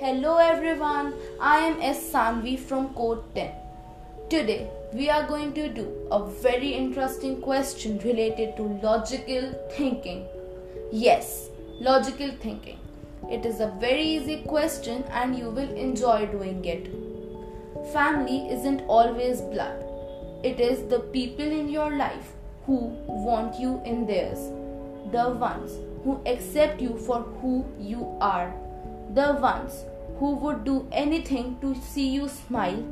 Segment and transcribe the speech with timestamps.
[0.00, 2.12] Hello everyone, I am S.
[2.12, 3.50] Sanvi from Code 10.
[4.30, 10.24] Today we are going to do a very interesting question related to logical thinking.
[10.92, 11.48] Yes,
[11.80, 12.78] logical thinking.
[13.28, 16.86] It is a very easy question and you will enjoy doing it.
[17.92, 19.82] Family isn't always blood,
[20.44, 22.34] it is the people in your life
[22.66, 22.78] who
[23.08, 24.38] want you in theirs,
[25.10, 25.72] the ones
[26.04, 28.54] who accept you for who you are
[29.14, 29.84] the ones
[30.18, 32.82] who would do anything to see you smile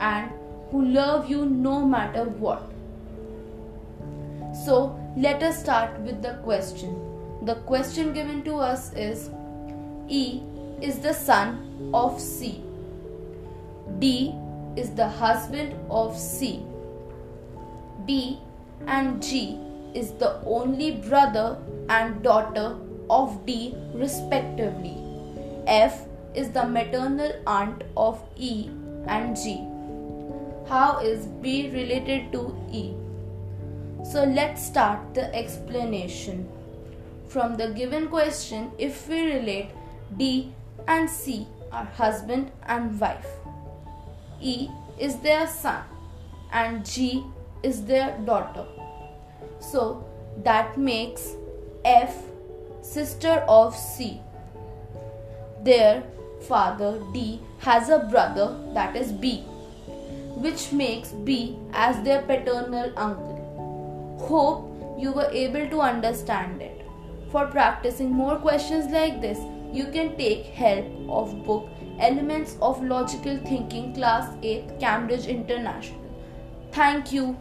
[0.00, 0.30] and
[0.70, 2.62] who love you no matter what.
[4.64, 6.94] So, let us start with the question.
[7.42, 9.30] The question given to us is
[10.08, 10.42] E
[10.80, 12.62] is the son of C.
[13.98, 14.34] D
[14.76, 16.62] is the husband of C.
[18.06, 18.38] B
[18.86, 19.58] and G
[19.94, 22.76] is the only brother and daughter
[23.08, 25.09] of D respectively.
[25.66, 28.68] F is the maternal aunt of E
[29.06, 29.66] and G.
[30.68, 32.94] How is B related to E?
[34.04, 36.48] So let's start the explanation.
[37.28, 39.70] From the given question, if we relate
[40.16, 40.52] D
[40.88, 43.26] and C are husband and wife,
[44.40, 45.82] E is their son
[46.52, 47.24] and G
[47.62, 48.66] is their daughter.
[49.60, 50.04] So
[50.44, 51.34] that makes
[51.84, 52.16] F
[52.82, 54.20] sister of C
[55.64, 56.02] their
[56.48, 59.40] father D has a brother that is B,
[60.36, 64.16] which makes B as their paternal uncle.
[64.20, 66.86] Hope you were able to understand it.
[67.30, 69.38] For practicing more questions like this,
[69.72, 71.68] you can take help of book
[72.00, 76.00] Elements of Logical Thinking Class 8 Cambridge International.
[76.72, 77.36] Thank you.